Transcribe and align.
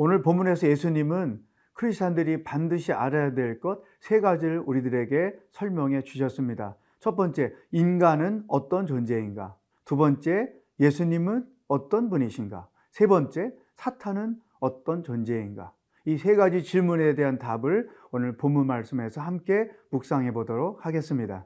오늘 0.00 0.22
본문에서 0.22 0.68
예수님은 0.68 1.40
크리스찬들이 1.74 2.44
반드시 2.44 2.92
알아야 2.92 3.34
될 3.34 3.58
것 3.60 3.82
세 4.00 4.20
가지를 4.20 4.62
우리들에게 4.64 5.34
설명해 5.50 6.02
주셨습니다. 6.02 6.76
첫 7.00 7.16
번째, 7.16 7.52
인간은 7.72 8.44
어떤 8.46 8.86
존재인가? 8.86 9.56
두 9.84 9.96
번째, 9.96 10.52
예수님은 10.78 11.44
어떤 11.66 12.10
분이신가? 12.10 12.68
세 12.92 13.08
번째, 13.08 13.52
사탄은 13.74 14.36
어떤 14.60 15.02
존재인가? 15.02 15.72
이 16.04 16.16
세 16.16 16.36
가지 16.36 16.62
질문에 16.62 17.16
대한 17.16 17.38
답을 17.38 17.88
오늘 18.12 18.36
본문 18.36 18.66
말씀에서 18.68 19.20
함께 19.20 19.68
묵상해 19.90 20.32
보도록 20.32 20.86
하겠습니다. 20.86 21.44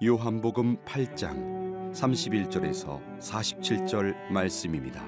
요한복음 0.00 0.76
8장 0.84 1.92
31절에서 1.92 3.18
47절 3.18 4.30
말씀입니다. 4.30 5.04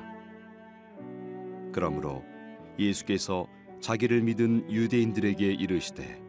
그러므로 1.72 2.24
예수께서 2.76 3.46
자기를 3.80 4.22
믿은 4.22 4.68
유대인들에게 4.68 5.46
이르시되 5.46 6.20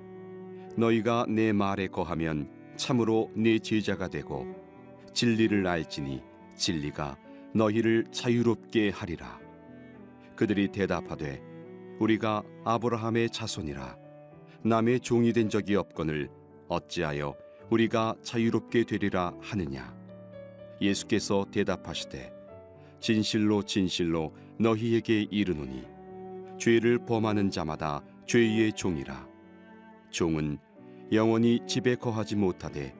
너희가 0.77 1.25
내 1.27 1.51
말에 1.53 1.87
거하면 1.87 2.51
참으로 2.75 3.31
내 3.35 3.57
제자가 3.57 4.09
되고 4.09 4.45
진리를 5.11 5.65
알지니 5.65 6.21
진리가 6.55 7.17
너희를 7.55 8.05
자유롭게 8.11 8.91
하리라. 8.91 9.39
그들이 10.35 10.67
대답하되 10.67 11.41
우리가 11.97 12.43
아브라함의 12.65 13.31
자손이라 13.31 13.97
남의 14.63 14.99
종이 14.99 15.33
된 15.33 15.49
적이 15.49 15.77
없거늘 15.77 16.29
어찌하여 16.67 17.35
우리가 17.71 18.15
자유롭게 18.21 18.83
되리라 18.83 19.33
하느냐? 19.39 19.95
예수께서 20.81 21.45
대답하시되 21.51 22.33
진실로 22.99 23.63
진실로 23.63 24.35
너희에게 24.59 25.27
이르노니 25.31 25.85
죄를 26.59 26.99
범하는 27.05 27.49
자마다 27.49 28.03
죄의 28.27 28.73
종이라. 28.73 29.25
종은 30.09 30.57
영원히 31.13 31.61
집에 31.65 31.95
거하지 31.95 32.35
못하되 32.35 32.93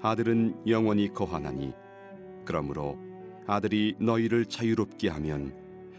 아들은 0.00 0.66
영원히 0.66 1.12
거하나니 1.12 1.74
그러므로 2.46 2.98
아들이 3.46 3.96
너희를 3.98 4.46
자유롭게 4.46 5.10
하면 5.10 5.54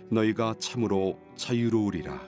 너희가 0.09 0.55
참으로 0.57 1.19
자유로우리라. 1.35 2.19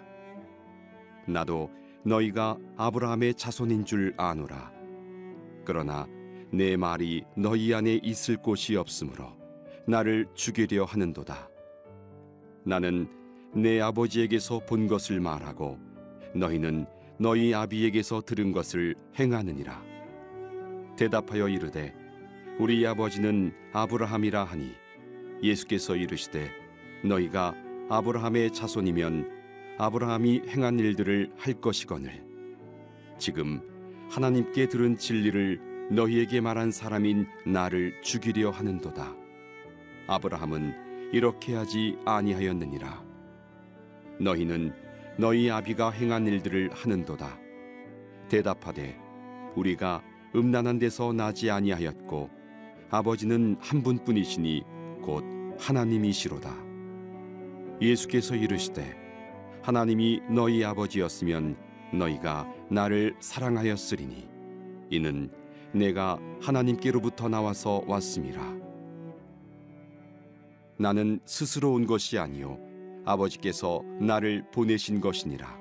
나도 1.27 1.71
너희가 2.05 2.57
아브라함의 2.77 3.33
자손인 3.33 3.85
줄 3.85 4.13
아노라 4.17 4.78
그러나 5.69 6.07
내 6.51 6.75
말이 6.75 7.23
너희 7.37 7.75
안에 7.75 7.99
있을 8.01 8.37
곳이 8.37 8.75
없으므로 8.75 9.37
나를 9.85 10.25
죽이려 10.33 10.83
하는도다. 10.83 11.47
나는 12.63 13.07
내 13.53 13.79
아버지에게서 13.79 14.61
본 14.65 14.87
것을 14.87 15.19
말하고 15.19 15.77
너희는 16.33 16.87
너희 17.19 17.53
아비에게서 17.53 18.23
들은 18.25 18.51
것을 18.51 18.95
행하느니라. 19.19 19.79
대답하여 20.97 21.47
이르되 21.47 21.93
우리 22.57 22.87
아버지는 22.87 23.53
아브라함이라 23.71 24.45
하니 24.45 24.71
예수께서 25.43 25.95
이르시되 25.95 26.49
너희가 27.03 27.53
아브라함의 27.89 28.53
자손이면 28.53 29.75
아브라함이 29.77 30.41
행한 30.47 30.79
일들을 30.79 31.31
할 31.37 31.53
것이거늘 31.53 32.25
지금 33.19 33.61
하나님께 34.09 34.67
들은 34.67 34.97
진리를 34.97 35.87
너희에게 35.91 36.41
말한 36.41 36.71
사람인 36.71 37.27
나를 37.45 38.01
죽이려 38.01 38.49
하는도다. 38.49 39.15
아브라함은 40.07 41.11
이렇게 41.13 41.53
하지 41.53 41.95
아니하였느니라. 42.05 43.03
너희는 44.19 44.73
너희 45.17 45.51
아비가 45.51 45.91
행한 45.91 46.25
일들을 46.25 46.71
하는도다. 46.73 47.37
대답하되 48.29 48.97
우리가 49.55 50.01
음란한 50.35 50.79
데서 50.79 51.13
나지 51.13 51.51
아니하였고 51.51 52.29
아버지는 52.89 53.57
한 53.59 53.83
분뿐이시니 53.83 54.63
곧 55.03 55.23
하나님이시로다. 55.59 56.51
예수께서 57.79 58.35
이르시되 58.35 58.97
하나님이 59.61 60.21
너희 60.29 60.63
아버지였으면 60.63 61.68
너희가 61.93 62.47
나를 62.69 63.15
사랑하였으리니 63.19 64.27
이는 64.89 65.31
내가 65.73 66.19
하나님께로부터 66.41 67.29
나와서 67.29 67.83
왔음이라. 67.87 68.57
나는 70.77 71.19
스스로 71.25 71.73
온 71.73 71.85
것이 71.85 72.17
아니요 72.17 72.57
아버지께서 73.05 73.81
나를 73.99 74.45
보내신 74.51 75.01
것이니라. 75.01 75.57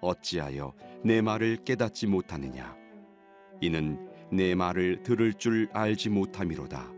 어찌하여 0.00 0.72
내 1.04 1.20
말을 1.20 1.58
깨닫지 1.64 2.06
못하느냐? 2.06 2.76
이는 3.60 3.98
내 4.30 4.54
말을 4.54 5.02
들을 5.02 5.32
줄 5.34 5.68
알지 5.72 6.10
못함이로다. 6.10 6.92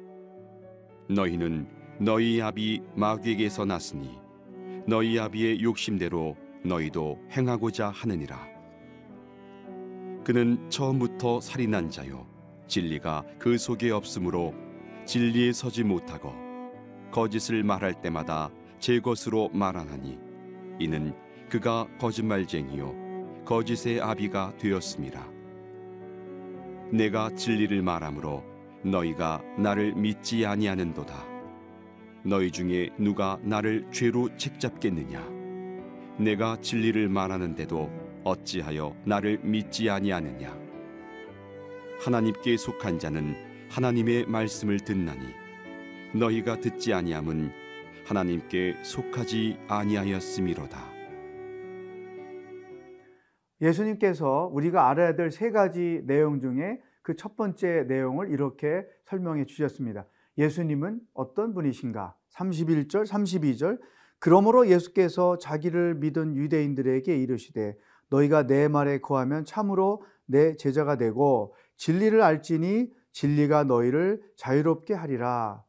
너희는 1.08 1.68
너희 2.00 2.40
아비 2.40 2.82
마귀에게서 2.94 3.64
났으니 3.64 4.18
너희 4.86 5.18
아비의 5.18 5.62
욕심대로 5.62 6.36
너희도 6.64 7.18
행하고자 7.30 7.90
하느니라. 7.90 8.46
그는 10.24 10.68
처음부터 10.70 11.40
살인한 11.40 11.90
자요 11.90 12.26
진리가 12.66 13.24
그 13.38 13.58
속에 13.58 13.90
없으므로 13.90 14.54
진리에 15.04 15.52
서지 15.52 15.82
못하고 15.82 16.32
거짓을 17.10 17.64
말할 17.64 18.00
때마다 18.00 18.50
제 18.78 19.00
것으로 19.00 19.48
말하나니 19.52 20.18
이는 20.78 21.14
그가 21.48 21.88
거짓말쟁이요 21.98 23.44
거짓의 23.44 24.00
아비가 24.00 24.54
되었습니다. 24.58 25.26
내가 26.92 27.34
진리를 27.34 27.82
말하므로 27.82 28.44
너희가 28.84 29.42
나를 29.58 29.94
믿지 29.94 30.46
아니하는도다. 30.46 31.30
너희 32.24 32.50
중에 32.50 32.90
누가 32.98 33.38
나를 33.42 33.86
죄로 33.90 34.34
책잡겠느냐? 34.36 35.39
내가 36.18 36.56
진리를 36.60 37.08
말하는데도 37.08 37.90
어찌하여 38.24 38.94
나를 39.04 39.38
믿지 39.42 39.88
아니하느냐 39.88 40.58
하나님께 42.04 42.56
속한 42.56 42.98
자는 42.98 43.34
하나님의 43.70 44.26
말씀을 44.26 44.80
듣나니 44.80 45.20
너희가 46.14 46.60
듣지 46.60 46.92
아니함은 46.92 47.50
하나님께 48.06 48.82
속하지 48.82 49.58
아니하였음이로다 49.68 50.78
예수님께서 53.62 54.50
우리가 54.52 54.88
알아야 54.88 55.14
될 55.16 55.30
세 55.30 55.50
가지 55.50 56.02
내용 56.04 56.40
중에 56.40 56.80
그 57.02 57.14
첫 57.16 57.36
번째 57.36 57.84
내용을 57.88 58.30
이렇게 58.30 58.84
설명해 59.06 59.46
주셨습니다. 59.46 60.06
예수님은 60.38 61.00
어떤 61.12 61.54
분이신가? 61.54 62.14
31절, 62.32 63.06
32절 63.06 63.80
그러므로 64.20 64.68
예수께서 64.68 65.38
자기를 65.38 65.96
믿은 65.96 66.36
유대인들에게 66.36 67.16
이르시되 67.16 67.76
너희가 68.10 68.46
내 68.46 68.68
말에 68.68 68.98
거하면 69.00 69.44
참으로 69.44 70.02
내 70.26 70.54
제자가 70.56 70.96
되고 70.96 71.54
진리를 71.76 72.20
알지니 72.20 72.92
진리가 73.12 73.64
너희를 73.64 74.22
자유롭게 74.36 74.94
하리라. 74.94 75.64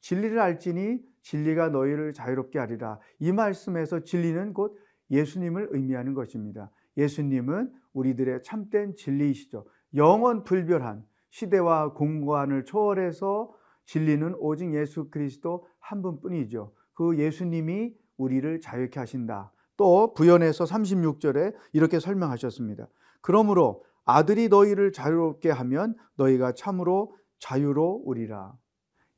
진리를 0.00 0.38
알지니 0.38 1.00
진리가 1.22 1.70
너희를 1.70 2.12
자유롭게 2.12 2.58
하리라. 2.58 2.98
이 3.18 3.32
말씀에서 3.32 4.00
진리는 4.00 4.52
곧 4.52 4.78
예수님을 5.10 5.68
의미하는 5.70 6.12
것입니다. 6.12 6.70
예수님은 6.96 7.72
우리들의 7.94 8.42
참된 8.42 8.94
진리이시죠. 8.94 9.64
영원 9.94 10.44
불별한 10.44 11.04
시대와 11.30 11.94
공간을 11.94 12.66
초월해서 12.66 13.52
진리는 13.86 14.34
오직 14.38 14.74
예수 14.74 15.08
그리스도 15.10 15.66
한 15.78 16.02
분뿐이죠. 16.02 16.72
그 16.94 17.18
예수님이 17.18 17.94
우리를 18.16 18.60
자유케 18.60 18.98
하신다. 18.98 19.52
또 19.76 20.14
부연해서 20.14 20.64
36절에 20.64 21.54
이렇게 21.72 21.98
설명하셨습니다. 21.98 22.86
그러므로 23.20 23.84
아들이 24.04 24.48
너희를 24.48 24.92
자유롭게 24.92 25.50
하면 25.50 25.96
너희가 26.16 26.52
참으로 26.52 27.16
자유로우리라. 27.38 28.54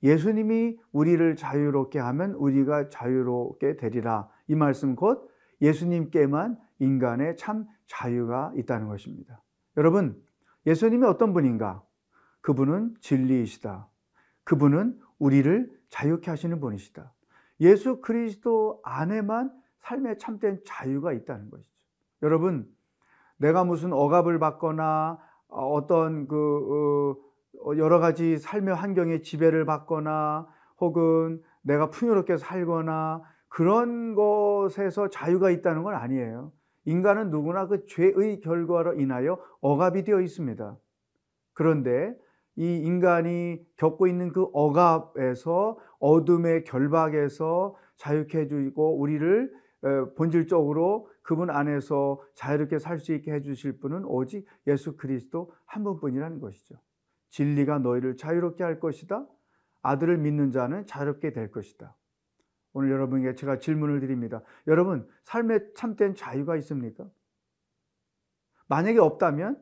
예수님이 0.02 0.78
우리를 0.92 1.36
자유롭게 1.36 1.98
하면 1.98 2.32
우리가 2.32 2.88
자유롭게 2.88 3.76
되리라. 3.76 4.28
이 4.48 4.54
말씀 4.54 4.94
곧 4.94 5.28
예수님께만 5.60 6.58
인간의 6.78 7.36
참 7.36 7.66
자유가 7.86 8.52
있다는 8.56 8.88
것입니다. 8.88 9.42
여러분, 9.76 10.22
예수님이 10.66 11.06
어떤 11.06 11.32
분인가? 11.32 11.82
그분은 12.40 12.94
진리이시다. 13.00 13.88
그분은 14.44 14.98
우리를 15.18 15.70
자유케 15.88 16.30
하시는 16.30 16.60
분이시다. 16.60 17.12
예수 17.60 18.00
그리스도 18.00 18.80
안에만 18.84 19.52
삶의 19.78 20.18
참된 20.18 20.60
자유가 20.64 21.12
있다는 21.12 21.50
것이죠. 21.50 21.70
여러분, 22.22 22.66
내가 23.38 23.64
무슨 23.64 23.92
억압을 23.92 24.38
받거나 24.38 25.18
어, 25.48 25.72
어떤 25.72 26.26
그 26.26 27.14
어, 27.64 27.76
여러 27.76 27.98
가지 27.98 28.38
삶의 28.38 28.74
환경에 28.74 29.20
지배를 29.20 29.64
받거나 29.64 30.46
혹은 30.80 31.42
내가 31.62 31.90
풍요롭게 31.90 32.36
살거나 32.36 33.22
그런 33.48 34.14
것에서 34.14 35.08
자유가 35.08 35.50
있다는 35.50 35.82
건 35.82 35.94
아니에요. 35.94 36.52
인간은 36.84 37.30
누구나 37.30 37.66
그 37.66 37.86
죄의 37.86 38.40
결과로 38.40 38.94
인하여 38.94 39.40
억압이 39.60 40.04
되어 40.04 40.20
있습니다. 40.20 40.76
그런데 41.52 42.14
이 42.56 42.76
인간이 42.76 43.64
겪고 43.76 44.06
있는 44.06 44.32
그 44.32 44.48
억압에서 44.52 45.78
어둠의 45.98 46.64
결박에서 46.64 47.76
자유케 47.96 48.40
해주고 48.40 48.98
우리를 48.98 49.52
본질적으로 50.16 51.08
그분 51.22 51.50
안에서 51.50 52.20
자유롭게 52.34 52.78
살 52.78 52.98
수 52.98 53.12
있게 53.12 53.32
해주실 53.32 53.78
분은 53.78 54.04
오직 54.04 54.46
예수 54.66 54.96
그리스도 54.96 55.52
한 55.64 55.84
분뿐이라는 55.84 56.40
것이죠. 56.40 56.76
진리가 57.30 57.80
너희를 57.80 58.16
자유롭게 58.16 58.64
할 58.64 58.80
것이다. 58.80 59.26
아들을 59.82 60.18
믿는 60.18 60.50
자는 60.50 60.86
자유롭게 60.86 61.32
될 61.32 61.50
것이다. 61.50 61.94
오늘 62.72 62.90
여러분에게 62.90 63.34
제가 63.34 63.58
질문을 63.58 64.00
드립니다. 64.00 64.42
여러분, 64.66 65.06
삶에 65.24 65.60
참된 65.74 66.14
자유가 66.14 66.56
있습니까? 66.56 67.06
만약에 68.68 68.98
없다면 68.98 69.60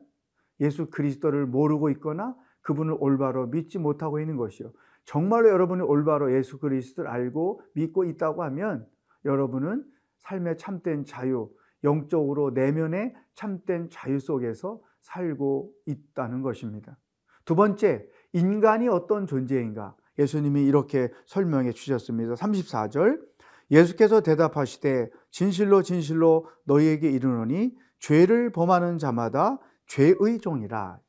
예수 0.59 0.89
그리스도를 0.89 1.45
모르고 1.45 1.89
있거나 1.91 2.35
그분을 2.65 2.97
올바로 2.99 3.47
믿지 3.47 3.77
못하고 3.77 4.19
있는 4.19 4.35
것이요. 4.35 4.71
정말로 5.05 5.49
여러분이 5.49 5.83
올바로 5.83 6.35
예수 6.35 6.59
그리스도를 6.59 7.09
알고 7.09 7.61
믿고 7.73 8.05
있다고 8.05 8.43
하면 8.43 8.87
여러분은 9.23 9.85
삶의 10.17 10.57
참된 10.57 11.05
자유, 11.05 11.49
영적으로 11.83 12.49
내면의 12.49 13.13
참된 13.35 13.89
자유 13.91 14.19
속에서 14.19 14.81
살고 15.01 15.71
있다는 15.85 16.41
것입니다. 16.41 16.97
두 17.45 17.55
번째, 17.55 18.07
인간이 18.33 18.87
어떤 18.87 19.27
존재인가? 19.27 19.95
예수님이 20.17 20.65
이렇게 20.65 21.11
설명해 21.27 21.71
주셨습니다. 21.73 22.33
34절. 22.33 23.21
예수께서 23.69 24.21
대답하시되 24.21 25.11
진실로 25.29 25.83
진실로 25.83 26.47
너희에게 26.63 27.11
이르노니 27.11 27.75
죄를 27.99 28.51
범하는 28.51 28.97
자마다 28.97 29.59
죄의 29.87 30.39
종이라. 30.41 30.99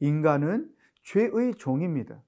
인간은 0.00 0.70
죄의 1.02 1.54
종입니다. 1.54 2.22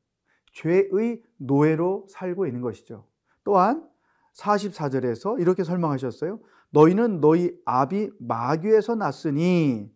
죄의 0.53 1.23
노예로 1.39 2.07
살고 2.09 2.47
있는 2.47 2.61
것이죠. 2.61 3.07
또한 3.45 3.89
44절에서 4.35 5.41
이렇게 5.41 5.65
설명하셨어요. 5.65 6.41
너희는 6.71 7.21
너희 7.21 7.55
아비 7.65 8.11
마귀에서 8.19 8.95
났으니 8.95 9.93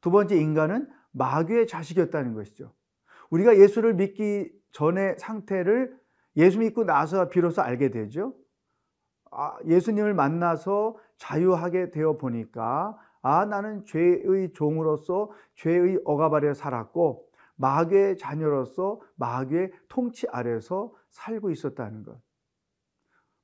두 0.00 0.10
번째 0.10 0.36
인간은 0.36 0.88
마귀의 1.12 1.66
자식이었다는 1.66 2.34
것이죠. 2.34 2.72
우리가 3.30 3.58
예수를 3.58 3.94
믿기 3.94 4.50
전의 4.72 5.16
상태를 5.18 5.98
예수 6.36 6.58
믿고 6.58 6.84
나서 6.84 7.28
비로소 7.28 7.60
알게 7.60 7.90
되죠. 7.90 8.34
아, 9.30 9.56
예수님을 9.66 10.14
만나서 10.14 10.96
자유하게 11.18 11.90
되어 11.90 12.16
보니까 12.16 12.98
아 13.22 13.44
나는 13.44 13.84
죄의 13.84 14.52
종으로서 14.52 15.30
죄의 15.54 16.00
억압 16.04 16.34
아래 16.34 16.54
살았고 16.54 17.26
마귀의 17.56 18.16
자녀로서 18.16 19.00
마귀의 19.16 19.72
통치 19.88 20.26
아래서 20.30 20.94
살고 21.10 21.50
있었다는 21.50 22.02
것. 22.04 22.18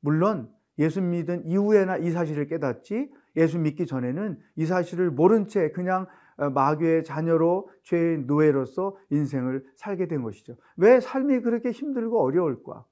물론 0.01 0.51
예수 0.79 1.03
믿은 1.03 1.47
이후에나 1.47 1.99
이 1.99 2.11
사실을 2.11 2.47
깨닫지 2.47 3.11
예수 3.37 3.59
믿기 3.59 3.87
전에는 3.87 4.39
이 4.57 4.67
사실을 4.67 5.11
모른 5.11 5.49
채 5.49 5.71
그냥 5.71 6.07
어, 6.39 6.51
마귀의 6.51 7.05
자녀로 7.05 7.71
죄의 7.83 8.21
노예로서 8.21 8.97
인생을 9.11 9.65
살게 9.77 10.07
된 10.07 10.23
것이죠. 10.23 10.57
왜 10.77 11.01
삶이 11.01 11.41
그렇게 11.41 11.71
힘들고 11.71 12.23
어려울까? 12.23 12.85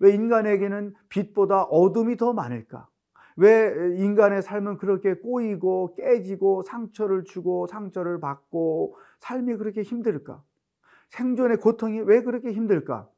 왜 0.00 0.12
인간에게는 0.12 0.94
빛보다 1.08 1.62
어둠이 1.64 2.16
더 2.16 2.32
많을까? 2.32 2.88
왜 3.40 3.72
인간의 3.96 4.42
삶은 4.42 4.76
그렇게 4.76 5.14
꼬이고 5.14 5.94
깨지고 5.94 6.62
상처를 6.62 7.24
주고 7.24 7.66
상처를 7.66 8.20
받고 8.20 8.98
삶이 9.20 9.56
그렇게 9.56 9.80
힘들까? 9.80 10.42
생존의 11.08 11.56
고통이 11.56 12.00
왜 12.00 12.22
그렇게 12.22 12.52
힘들까? 12.52 13.08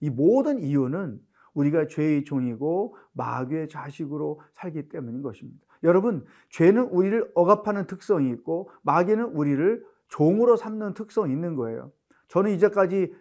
이 0.00 0.10
모든 0.10 0.60
이유는 0.60 1.18
우리가 1.54 1.86
죄의 1.86 2.24
종이고 2.24 2.96
마귀의 3.12 3.70
자식으로 3.70 4.42
살기 4.52 4.90
때문인 4.90 5.22
것입니다. 5.22 5.66
여러분, 5.84 6.26
죄는 6.50 6.88
우리를 6.88 7.30
억압하는 7.34 7.86
특성이 7.86 8.28
있고 8.32 8.68
마귀는 8.82 9.24
우리를 9.24 9.82
종으로 10.08 10.56
삼는 10.56 10.92
특성이 10.92 11.32
있는 11.32 11.56
거예요. 11.56 11.90
저는 12.30 12.52
이제까지 12.52 13.12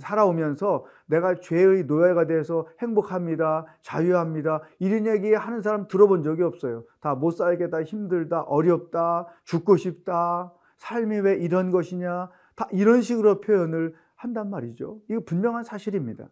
살아오면서 0.00 0.86
내가 1.06 1.34
죄의 1.34 1.84
노예가 1.84 2.26
돼서 2.26 2.66
행복합니다, 2.80 3.66
자유합니다, 3.82 4.62
이런 4.78 5.06
얘기 5.06 5.34
하는 5.34 5.60
사람 5.62 5.88
들어본 5.88 6.22
적이 6.22 6.44
없어요. 6.44 6.84
다 7.00 7.16
못 7.16 7.32
살겠다, 7.32 7.82
힘들다, 7.82 8.42
어렵다, 8.42 9.26
죽고 9.44 9.76
싶다, 9.76 10.52
삶이 10.76 11.20
왜 11.20 11.34
이런 11.34 11.72
것이냐, 11.72 12.30
다 12.54 12.68
이런 12.70 13.02
식으로 13.02 13.40
표현을 13.40 13.94
한단 14.14 14.48
말이죠. 14.48 15.00
이거 15.10 15.20
분명한 15.24 15.64
사실입니다. 15.64 16.28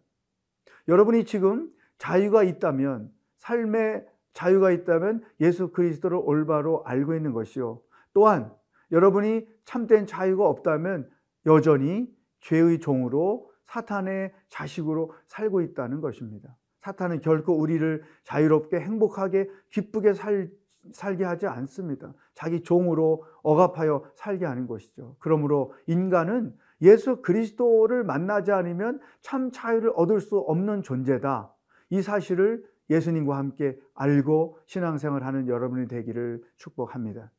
여러분이 0.87 1.25
지금 1.25 1.69
자유가 1.97 2.43
있다면, 2.43 3.11
삶의 3.39 4.07
자유가 4.31 4.71
있다면 4.71 5.21
예수 5.41 5.71
그리스도를 5.71 6.17
올바로 6.23 6.83
알고 6.85 7.13
있는 7.13 7.33
것이요. 7.33 7.81
또한 8.13 8.53
여러분이 8.91 9.47
참된 9.65 10.05
자유가 10.05 10.47
없다면 10.47 11.09
여전히 11.45 12.07
죄의 12.41 12.79
종으로 12.79 13.49
사탄의 13.67 14.33
자식으로 14.49 15.13
살고 15.27 15.61
있다는 15.61 16.01
것입니다. 16.01 16.55
사탄은 16.81 17.21
결코 17.21 17.57
우리를 17.57 18.03
자유롭게 18.23 18.79
행복하게 18.79 19.49
기쁘게 19.69 20.13
살, 20.13 20.51
살게 20.91 21.23
하지 21.23 21.47
않습니다. 21.47 22.13
자기 22.35 22.61
종으로 22.61 23.25
억압하여 23.41 24.03
살게 24.15 24.45
하는 24.45 24.67
것이죠. 24.67 25.15
그러므로 25.19 25.73
인간은 25.87 26.55
예수 26.81 27.21
그리스도를 27.21 28.03
만나지 28.03 28.51
않으면 28.51 28.99
참 29.21 29.49
자유를 29.51 29.93
얻을 29.95 30.19
수 30.19 30.37
없는 30.37 30.83
존재다. 30.83 31.51
이 31.89 32.01
사실을 32.01 32.63
예수님과 32.89 33.35
함께 33.37 33.77
알고 33.95 34.59
신앙생활 34.67 35.23
하는 35.23 35.47
여러분이 35.47 35.87
되기를 35.87 36.43
축복합니다. 36.57 37.31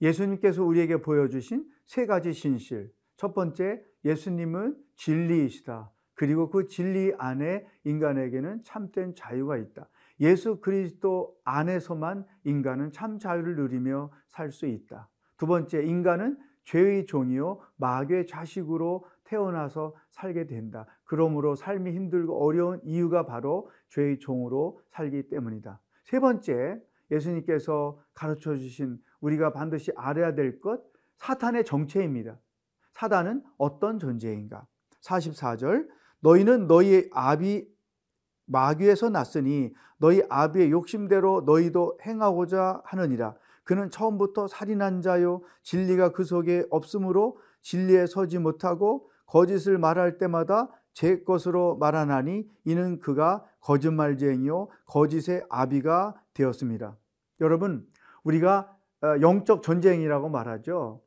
예수님께서 0.00 0.64
우리에게 0.64 1.02
보여주신 1.02 1.66
세 1.86 2.06
가지 2.06 2.32
신실. 2.32 2.92
첫 3.16 3.34
번째, 3.34 3.82
예수님은 4.04 4.76
진리이시다. 4.96 5.90
그리고 6.14 6.50
그 6.50 6.66
진리 6.66 7.12
안에 7.18 7.66
인간에게는 7.84 8.62
참된 8.64 9.14
자유가 9.14 9.56
있다. 9.56 9.88
예수 10.20 10.60
그리스도 10.60 11.34
안에서만 11.44 12.26
인간은 12.44 12.92
참 12.92 13.18
자유를 13.18 13.56
누리며 13.56 14.10
살 14.28 14.50
수 14.50 14.66
있다. 14.66 15.08
두 15.38 15.46
번째, 15.46 15.82
인간은 15.82 16.38
죄의 16.64 17.06
종이요 17.06 17.60
마귀의 17.76 18.26
자식으로 18.26 19.06
태어나서 19.24 19.94
살게 20.10 20.46
된다. 20.46 20.86
그러므로 21.04 21.54
삶이 21.54 21.92
힘들고 21.92 22.44
어려운 22.44 22.80
이유가 22.84 23.24
바로 23.24 23.70
죄의 23.88 24.18
종으로 24.18 24.80
살기 24.90 25.28
때문이다. 25.28 25.80
세 26.04 26.20
번째, 26.20 26.80
예수님께서 27.10 27.98
가르쳐 28.12 28.56
주신 28.56 28.98
우리가 29.20 29.52
반드시 29.52 29.92
알아야 29.96 30.34
될 30.34 30.60
것, 30.60 30.82
사탄의 31.16 31.64
정체입니다. 31.64 32.38
사단은 32.92 33.42
어떤 33.58 33.98
존재인가? 33.98 34.66
44절, 35.02 35.88
너희는 36.20 36.66
너희 36.66 37.08
아비 37.12 37.66
마귀에서 38.46 39.10
났으니 39.10 39.72
너희 39.98 40.22
아비의 40.28 40.70
욕심대로 40.70 41.42
너희도 41.42 41.98
행하고자 42.04 42.82
하느니라. 42.84 43.34
그는 43.64 43.90
처음부터 43.90 44.48
살인한 44.48 45.02
자요 45.02 45.42
진리가 45.62 46.12
그 46.12 46.24
속에 46.24 46.66
없으므로 46.70 47.38
진리에 47.62 48.06
서지 48.06 48.38
못하고 48.38 49.10
거짓을 49.26 49.78
말할 49.78 50.18
때마다 50.18 50.68
제 50.92 51.22
것으로 51.22 51.76
말하나니 51.76 52.48
이는 52.64 52.98
그가 52.98 53.44
거짓말쟁이요 53.60 54.68
거짓의 54.86 55.44
아비가 55.48 56.20
되었습니다. 56.34 56.96
여러분 57.40 57.86
우리가 58.24 58.62
어, 58.62 58.79
영적 59.02 59.62
전쟁이라고 59.62 60.28
말하죠. 60.28 61.00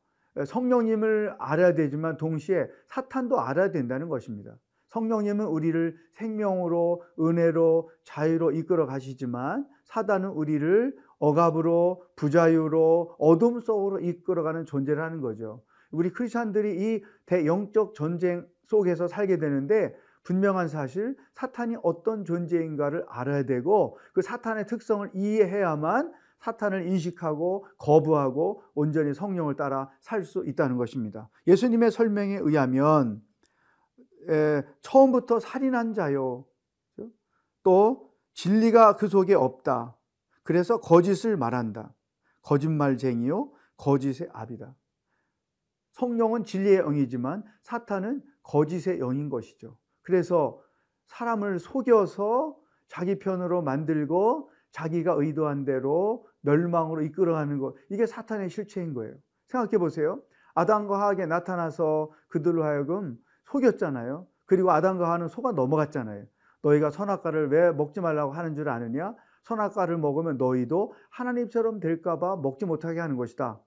성령님을 0.45 1.35
알아야 1.37 1.73
되지만 1.75 2.17
동시에 2.17 2.67
사탄도 2.87 3.39
알아야 3.39 3.71
된다는 3.71 4.09
것입니다. 4.09 4.55
성령님은 4.87 5.45
우리를 5.45 5.95
생명으로 6.13 7.03
은혜로 7.19 7.89
자유로 8.03 8.51
이끌어 8.51 8.85
가시지만 8.85 9.67
사단은 9.85 10.29
우리를 10.29 10.95
억압으로 11.19 12.03
부자유로 12.15 13.15
어둠 13.17 13.59
속으로 13.59 13.99
이끌어가는 13.99 14.65
존재라는 14.65 15.21
거죠. 15.21 15.63
우리 15.91 16.11
크리스천들이 16.11 16.95
이 16.95 17.03
대영적 17.25 17.95
전쟁 17.95 18.47
속에서 18.65 19.07
살게 19.07 19.37
되는데 19.37 19.95
분명한 20.23 20.67
사실 20.67 21.15
사탄이 21.33 21.77
어떤 21.83 22.25
존재인가를 22.25 23.05
알아야 23.07 23.43
되고 23.43 23.97
그 24.13 24.21
사탄의 24.21 24.67
특성을 24.67 25.09
이해해야만 25.13 26.11
사탄을 26.43 26.87
인식하고 26.87 27.65
거부하고 27.77 28.63
온전히 28.75 29.13
성령을 29.13 29.55
따라 29.55 29.89
살 30.01 30.23
수 30.25 30.43
있다는 30.45 30.77
것입니다. 30.77 31.29
예수님의 31.47 31.91
설명에 31.91 32.37
의하면 32.41 33.21
에, 34.29 34.63
처음부터 34.81 35.39
살인한 35.39 35.93
자요. 35.93 36.45
또 37.63 38.11
진리가 38.33 38.97
그 38.97 39.07
속에 39.07 39.33
없다. 39.33 39.97
그래서 40.43 40.79
거짓을 40.81 41.37
말한다. 41.37 41.93
거짓말쟁이요, 42.41 43.51
거짓의 43.77 44.29
압이다. 44.33 44.75
성령은 45.93 46.43
진리의 46.43 46.79
영이지만 46.79 47.43
사탄은 47.61 48.21
거짓의 48.43 48.99
영인 48.99 49.29
것이죠. 49.29 49.77
그래서 50.01 50.61
사람을 51.05 51.59
속여서 51.59 52.57
자기 52.89 53.17
편으로 53.19 53.61
만들고 53.61 54.49
자기가 54.71 55.13
의도한 55.13 55.63
대로 55.63 56.27
멸망으로 56.43 57.01
이끌어가는 57.01 57.57
것. 57.57 57.75
이게 57.89 58.05
사탄의 58.05 58.49
실체인 58.49 58.93
거예요. 58.93 59.15
생각해 59.47 59.77
보세요. 59.77 60.21
아담과 60.53 60.99
하악에 61.01 61.25
나타나서 61.25 62.11
그들로 62.27 62.63
하여금 62.63 63.17
속였잖아요. 63.45 64.27
그리고 64.45 64.71
아담과 64.71 65.11
하는 65.11 65.27
속아 65.27 65.53
넘어갔잖아요. 65.53 66.25
너희가 66.61 66.91
선악과를 66.91 67.49
왜 67.49 67.71
먹지 67.71 68.01
말라고 68.01 68.31
하는 68.31 68.55
줄 68.55 68.69
아느냐? 68.69 69.15
선악과를 69.43 69.97
먹으면 69.97 70.37
너희도 70.37 70.93
하나님처럼 71.09 71.79
될까봐 71.79 72.37
먹지 72.37 72.65
못하게 72.65 72.99
하는 72.99 73.17
것이다. 73.17 73.59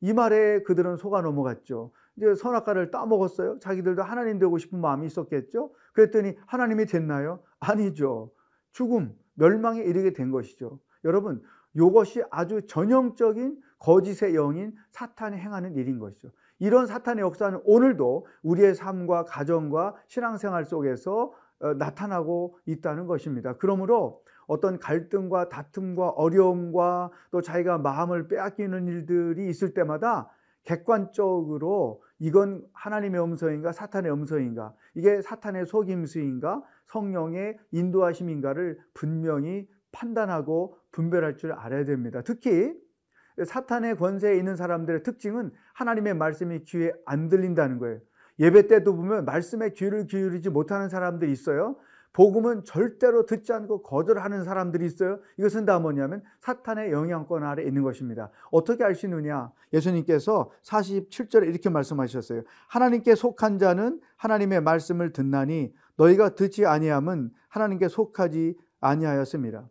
이 0.00 0.12
말에 0.12 0.62
그들은 0.62 0.96
속아 0.96 1.22
넘어갔죠. 1.22 1.92
이제 2.16 2.34
선악과를 2.34 2.90
따먹었어요. 2.90 3.58
자기들도 3.60 4.02
하나님 4.02 4.38
되고 4.38 4.58
싶은 4.58 4.80
마음이 4.80 5.06
있었겠죠. 5.06 5.72
그랬더니 5.92 6.36
하나님이 6.46 6.86
됐나요? 6.86 7.40
아니죠. 7.60 8.32
죽음, 8.72 9.14
멸망에 9.34 9.80
이르게 9.82 10.12
된 10.12 10.30
것이죠. 10.30 10.80
여러분, 11.04 11.42
이것이 11.74 12.22
아주 12.30 12.66
전형적인 12.66 13.60
거짓의 13.78 14.34
영인 14.34 14.74
사탄이 14.90 15.36
행하는 15.36 15.74
일인 15.74 15.98
것이죠. 15.98 16.30
이런 16.58 16.86
사탄의 16.86 17.22
역사는 17.22 17.60
오늘도 17.64 18.26
우리의 18.42 18.74
삶과 18.74 19.24
가정과 19.24 19.96
신앙생활 20.06 20.64
속에서 20.64 21.32
어, 21.60 21.74
나타나고 21.74 22.58
있다는 22.66 23.06
것입니다. 23.06 23.54
그러므로 23.56 24.22
어떤 24.46 24.78
갈등과 24.78 25.48
다툼과 25.48 26.10
어려움과 26.10 27.10
또 27.30 27.40
자기가 27.40 27.78
마음을 27.78 28.28
빼앗기는 28.28 28.86
일들이 28.86 29.48
있을 29.48 29.72
때마다 29.72 30.30
객관적으로 30.64 32.02
이건 32.18 32.64
하나님의 32.72 33.22
음성인가 33.22 33.72
사탄의 33.72 34.12
음성인가 34.12 34.74
이게 34.94 35.20
사탄의 35.22 35.66
속임수인가 35.66 36.62
성령의 36.86 37.58
인도하심인가를 37.70 38.78
분명히 38.94 39.68
판단하고 39.90 40.76
분별할 40.92 41.36
줄 41.36 41.52
알아야 41.52 41.84
됩니다. 41.84 42.22
특히 42.24 42.72
사탄의 43.44 43.96
권세에 43.96 44.36
있는 44.36 44.56
사람들의 44.56 45.02
특징은 45.02 45.50
하나님의 45.72 46.14
말씀이 46.14 46.62
귀에 46.64 46.92
안 47.06 47.28
들린다는 47.28 47.78
거예요. 47.78 47.98
예배 48.38 48.66
때도 48.66 48.94
보면 48.96 49.24
말씀에 49.24 49.70
귀를 49.70 50.06
기울이지 50.06 50.50
못하는 50.50 50.88
사람들이 50.88 51.32
있어요. 51.32 51.76
복음은 52.12 52.64
절대로 52.64 53.24
듣지 53.24 53.54
않고 53.54 53.82
거절하는 53.82 54.44
사람들이 54.44 54.84
있어요. 54.84 55.18
이것은 55.38 55.64
다 55.64 55.78
뭐냐면 55.78 56.22
사탄의 56.40 56.92
영향권 56.92 57.42
아래 57.42 57.62
있는 57.62 57.82
것입니다. 57.82 58.30
어떻게 58.50 58.84
알 58.84 58.94
수 58.94 59.06
있느냐? 59.06 59.50
예수님께서 59.72 60.50
47절에 60.62 61.48
이렇게 61.48 61.70
말씀하셨어요. 61.70 62.42
하나님께 62.68 63.14
속한 63.14 63.58
자는 63.58 64.00
하나님의 64.16 64.60
말씀을 64.60 65.14
듣나니 65.14 65.72
너희가 65.96 66.34
듣지 66.34 66.66
아니함은 66.66 67.30
하나님께 67.48 67.88
속하지 67.88 68.58
아니하였습니다. 68.80 69.66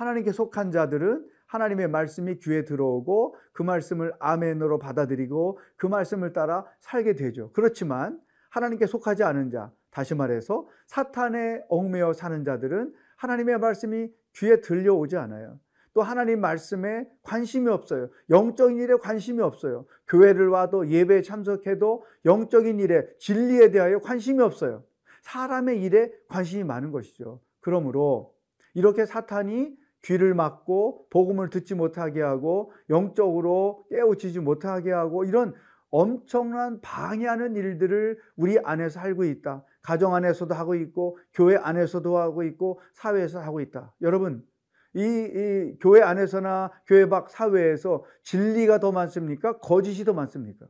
하나님께 0.00 0.32
속한 0.32 0.70
자들은 0.70 1.28
하나님의 1.44 1.88
말씀이 1.88 2.38
귀에 2.38 2.64
들어오고 2.64 3.36
그 3.52 3.62
말씀을 3.62 4.14
아멘으로 4.18 4.78
받아들이고 4.78 5.58
그 5.76 5.86
말씀을 5.86 6.32
따라 6.32 6.64
살게 6.78 7.16
되죠. 7.16 7.50
그렇지만 7.52 8.18
하나님께 8.48 8.86
속하지 8.86 9.24
않은 9.24 9.50
자, 9.50 9.70
다시 9.90 10.14
말해서 10.14 10.66
사탄에 10.86 11.64
얽매여 11.68 12.14
사는 12.14 12.44
자들은 12.44 12.94
하나님의 13.16 13.58
말씀이 13.58 14.10
귀에 14.36 14.62
들려오지 14.62 15.18
않아요. 15.18 15.60
또 15.92 16.00
하나님 16.00 16.40
말씀에 16.40 17.06
관심이 17.22 17.68
없어요. 17.68 18.08
영적인 18.30 18.78
일에 18.78 18.94
관심이 18.94 19.42
없어요. 19.42 19.84
교회를 20.08 20.48
와도 20.48 20.88
예배에 20.88 21.20
참석해도 21.20 22.06
영적인 22.24 22.78
일에 22.78 23.06
진리에 23.18 23.70
대하여 23.70 23.98
관심이 23.98 24.40
없어요. 24.40 24.82
사람의 25.20 25.82
일에 25.82 26.10
관심이 26.28 26.64
많은 26.64 26.90
것이죠. 26.90 27.40
그러므로 27.60 28.32
이렇게 28.72 29.04
사탄이 29.04 29.79
귀를 30.02 30.34
막고 30.34 31.06
복음을 31.10 31.50
듣지 31.50 31.74
못하게 31.74 32.22
하고 32.22 32.72
영적으로 32.88 33.84
깨우치지 33.90 34.40
못하게 34.40 34.92
하고 34.92 35.24
이런 35.24 35.54
엄청난 35.90 36.80
방해하는 36.80 37.56
일들을 37.56 38.18
우리 38.36 38.58
안에서 38.58 39.00
하고 39.00 39.24
있다. 39.24 39.64
가정 39.82 40.14
안에서도 40.14 40.54
하고 40.54 40.74
있고 40.74 41.18
교회 41.34 41.56
안에서도 41.56 42.16
하고 42.16 42.42
있고 42.44 42.80
사회에서 42.94 43.40
하고 43.40 43.60
있다. 43.60 43.94
여러분 44.00 44.46
이, 44.94 45.00
이 45.02 45.78
교회 45.80 46.02
안에서나 46.02 46.70
교회 46.86 47.08
밖 47.08 47.30
사회에서 47.30 48.04
진리가 48.22 48.80
더 48.80 48.92
많습니까? 48.92 49.58
거짓이 49.58 50.04
더 50.04 50.12
많습니까? 50.12 50.66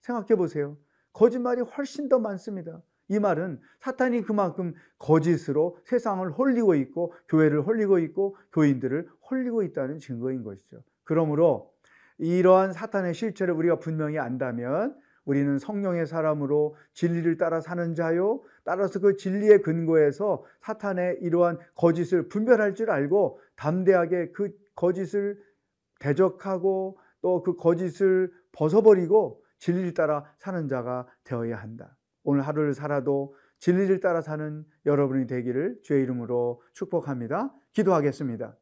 생각해 0.00 0.36
보세요. 0.36 0.76
거짓말이 1.12 1.60
훨씬 1.62 2.08
더 2.08 2.18
많습니다. 2.18 2.80
이 3.08 3.18
말은 3.18 3.60
사탄이 3.80 4.22
그만큼 4.22 4.74
거짓으로 4.98 5.78
세상을 5.84 6.30
홀리고 6.30 6.74
있고 6.74 7.12
교회를 7.28 7.62
홀리고 7.62 7.98
있고 8.00 8.36
교인들을 8.52 9.08
홀리고 9.30 9.62
있다는 9.62 9.98
증거인 9.98 10.42
것이죠. 10.42 10.82
그러므로 11.04 11.72
이러한 12.18 12.72
사탄의 12.72 13.14
실체를 13.14 13.54
우리가 13.54 13.78
분명히 13.78 14.18
안다면 14.18 14.96
우리는 15.24 15.58
성령의 15.58 16.06
사람으로 16.06 16.74
진리를 16.94 17.36
따라 17.36 17.60
사는 17.60 17.94
자요. 17.94 18.42
따라서 18.64 18.98
그 18.98 19.16
진리의 19.16 19.62
근거에서 19.62 20.44
사탄의 20.62 21.18
이러한 21.20 21.58
거짓을 21.74 22.28
분별할 22.28 22.74
줄 22.74 22.90
알고 22.90 23.40
담대하게 23.56 24.32
그 24.32 24.50
거짓을 24.74 25.38
대적하고 26.00 26.98
또 27.20 27.42
그 27.42 27.56
거짓을 27.56 28.32
벗어버리고 28.52 29.42
진리를 29.58 29.92
따라 29.94 30.24
사는 30.38 30.68
자가 30.68 31.06
되어야 31.24 31.56
한다. 31.56 31.97
오늘 32.28 32.42
하루를 32.42 32.74
살아도 32.74 33.34
진리를 33.58 34.00
따라 34.00 34.20
사는 34.20 34.62
여러분이 34.84 35.26
되기를 35.26 35.80
주의 35.82 36.02
이름으로 36.02 36.60
축복합니다. 36.74 37.54
기도하겠습니다. 37.72 38.54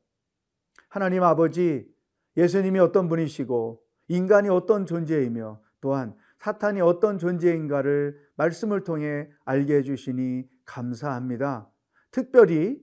하나님 0.88 1.24
아버지, 1.24 1.92
예수님이 2.36 2.78
어떤 2.78 3.08
분이시고 3.08 3.82
인간이 4.06 4.50
어떤 4.50 4.86
존재이며 4.86 5.60
또한 5.80 6.14
사탄이 6.38 6.80
어떤 6.80 7.18
존재인가를 7.18 8.16
말씀을 8.36 8.84
통해 8.84 9.28
알게 9.44 9.78
해주시니 9.78 10.48
감사합니다. 10.64 11.68
특별히 12.12 12.80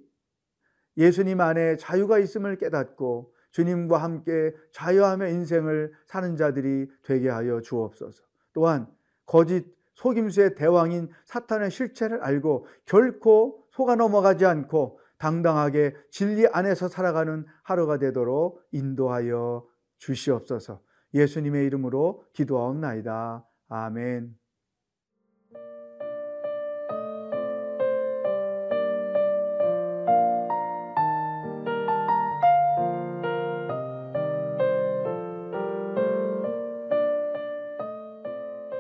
예수님 0.98 1.40
안에 1.40 1.78
자유가 1.78 2.20
있음을 2.20 2.58
깨닫고 2.58 3.34
주님과 3.52 4.00
함께 4.00 4.54
자유하며 4.74 5.30
인생을 5.30 5.94
사는 6.08 6.36
자들이 6.36 6.90
되게 7.04 7.30
하여 7.30 7.62
주옵소서. 7.62 8.22
또한 8.52 8.92
거짓 9.26 9.82
속임수의 9.96 10.56
대왕인 10.56 11.10
사탄의 11.26 11.72
실체를 11.72 12.24
알고 12.24 12.68
결코 12.86 13.64
속아 13.72 13.96
넘어가지 13.96 14.46
않고 14.46 15.00
당당하게 15.18 15.96
진리 16.12 16.48
안에서 16.48 16.88
살아가는 16.88 17.46
하루가 17.64 17.98
되도록 17.98 18.62
인도하여 18.72 19.66
주시옵소서. 19.98 20.82
예수님의 21.14 21.66
이름으로 21.68 22.26
기도하옵나이다. 22.34 23.46
아멘. 23.70 24.36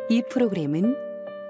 이 0.09 0.21
프로그램은 0.29 0.95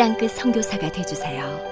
땅끝 0.00 0.30
선교사가 0.30 0.90
되주세요. 0.92 1.69